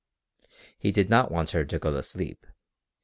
He 0.79 0.89
did 0.91 1.11
not 1.11 1.29
want 1.31 1.51
her 1.51 1.63
to 1.63 1.77
go 1.77 1.91
to 1.93 2.01
sleep. 2.01 2.47